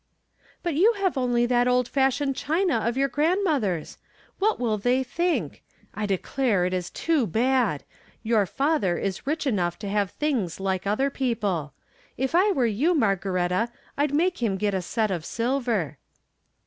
"But 0.63 0.73
you 0.73 0.93
have 0.93 1.15
only 1.15 1.45
that 1.45 1.67
old 1.67 1.87
fashioned 1.87 2.35
china 2.35 2.79
of 2.79 2.97
your 2.97 3.07
grandmother's; 3.07 3.99
what 4.39 4.59
will 4.59 4.79
they 4.79 5.03
think? 5.03 5.61
I 5.93 6.07
declare 6.07 6.65
it 6.65 6.73
is 6.73 6.89
too 6.89 7.27
bad! 7.27 7.83
Your 8.23 8.47
father 8.47 8.97
is 8.97 9.27
rich 9.27 9.45
enough 9.45 9.77
to 9.77 9.89
have 9.89 10.17
tilings 10.17 10.59
like 10.59 10.87
other 10.87 11.11
people. 11.11 11.73
If 12.17 12.33
I 12.33 12.51
were 12.51 12.65
you, 12.65 12.95
Margaretta, 12.95 13.69
I'd 13.95 14.11
make 14.11 14.41
him 14.41 14.57
get 14.57 14.73
a 14.73 14.81
set 14.81 15.11
of 15.11 15.23
silver." 15.23 15.99